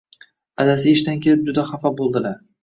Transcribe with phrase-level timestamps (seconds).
[0.63, 2.43] Adasi ishdan kelib juda xafa bo‘ldilar.